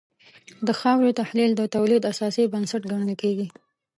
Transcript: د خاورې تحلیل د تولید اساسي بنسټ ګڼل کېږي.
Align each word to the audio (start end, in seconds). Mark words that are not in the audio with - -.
د 0.67 0.69
خاورې 0.79 1.11
تحلیل 1.21 1.51
د 1.55 1.61
تولید 1.75 2.03
اساسي 2.11 2.43
بنسټ 2.53 2.81
ګڼل 2.91 3.11
کېږي. 3.21 3.47